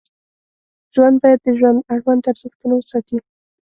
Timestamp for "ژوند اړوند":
1.59-2.27